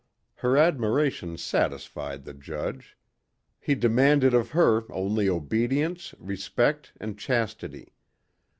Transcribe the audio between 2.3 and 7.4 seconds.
judge. He demanded of her only obedience, respect and